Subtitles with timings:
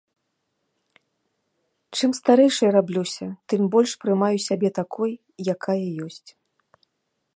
[1.99, 5.11] Чым старэйшай раблюся, тым больш прымаю сябе такой,
[5.55, 6.29] якая ёсць.